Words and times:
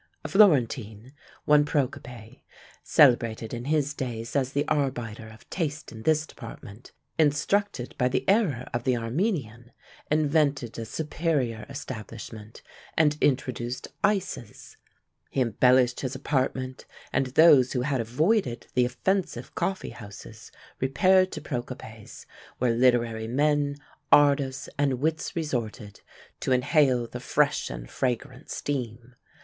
A 0.23 0.27
Florentine, 0.27 1.13
one 1.45 1.63
Procope, 1.63 2.39
celebrated 2.81 3.53
in 3.53 3.65
his 3.65 3.93
day 3.93 4.21
as 4.33 4.51
the 4.53 4.67
arbiter 4.67 5.27
of 5.27 5.47
taste 5.51 5.91
in 5.91 6.01
this 6.01 6.25
department, 6.25 6.91
instructed 7.19 7.93
by 7.99 8.07
the 8.07 8.27
error 8.27 8.65
of 8.73 8.83
the 8.83 8.97
Armenian, 8.97 9.71
invented 10.09 10.79
a 10.79 10.85
superior 10.85 11.67
establishment, 11.69 12.63
and 12.97 13.15
introduced 13.21 13.89
ices; 14.03 14.75
he 15.29 15.39
embellished 15.39 15.99
his 15.99 16.15
apartment, 16.15 16.85
and 17.13 17.27
those 17.27 17.73
who 17.73 17.81
had 17.81 18.01
avoided 18.01 18.65
the 18.73 18.85
offensive 18.85 19.53
coffee 19.53 19.91
houses 19.91 20.51
repaired 20.79 21.31
to 21.31 21.41
Procope's; 21.41 22.25
where 22.57 22.71
literary 22.73 23.27
men, 23.27 23.75
artists, 24.11 24.67
and 24.79 24.95
wits 24.95 25.35
resorted, 25.35 26.01
to 26.39 26.51
inhale 26.51 27.05
the 27.05 27.19
fresh 27.19 27.69
and 27.69 27.87
fragrant 27.87 28.49
steam. 28.49 29.13